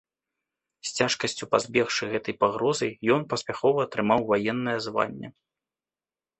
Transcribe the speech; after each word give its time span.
З 0.91 0.95
цяжкасцю 0.99 1.47
пазбегшы 1.51 2.03
гэтай 2.15 2.35
пагрозы, 2.45 2.87
ён 3.19 3.29
паспяхова 3.35 3.79
атрымаў 3.87 4.21
ваеннае 4.33 4.77
званне. 4.91 5.35